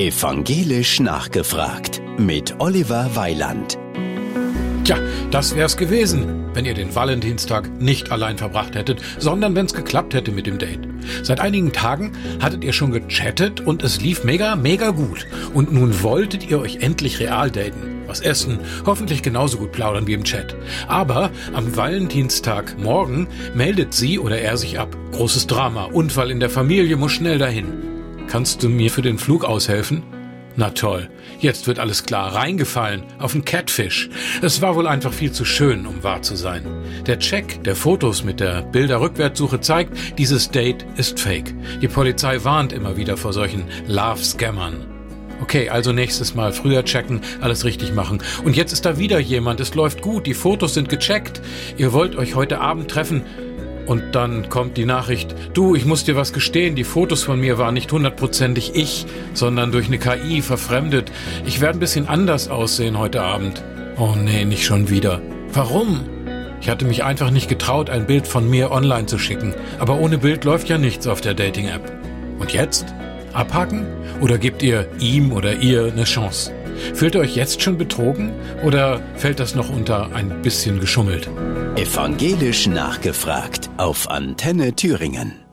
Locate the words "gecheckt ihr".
50.88-51.92